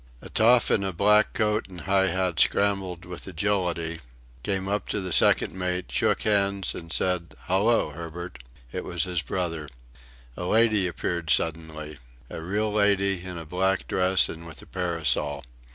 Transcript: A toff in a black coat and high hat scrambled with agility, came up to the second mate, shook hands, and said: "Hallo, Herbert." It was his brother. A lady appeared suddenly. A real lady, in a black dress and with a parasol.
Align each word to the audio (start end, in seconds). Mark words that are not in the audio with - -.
A 0.19 0.29
toff 0.29 0.71
in 0.71 0.83
a 0.83 0.91
black 0.91 1.31
coat 1.33 1.67
and 1.69 1.81
high 1.81 2.07
hat 2.07 2.39
scrambled 2.39 3.05
with 3.05 3.27
agility, 3.27 3.99
came 4.41 4.67
up 4.67 4.89
to 4.89 4.99
the 4.99 5.13
second 5.13 5.53
mate, 5.53 5.91
shook 5.91 6.23
hands, 6.23 6.73
and 6.73 6.91
said: 6.91 7.35
"Hallo, 7.45 7.91
Herbert." 7.91 8.39
It 8.71 8.83
was 8.83 9.03
his 9.03 9.21
brother. 9.21 9.69
A 10.35 10.45
lady 10.45 10.87
appeared 10.87 11.29
suddenly. 11.29 11.99
A 12.31 12.41
real 12.41 12.71
lady, 12.73 13.23
in 13.23 13.37
a 13.37 13.45
black 13.45 13.87
dress 13.87 14.27
and 14.27 14.43
with 14.47 14.59
a 14.63 14.65
parasol. 14.65 15.43